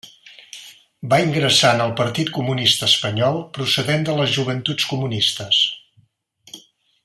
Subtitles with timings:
[1.11, 5.61] Va ingressar en el Partit Comunista Espanyol procedent de les Joventuts Comunistes.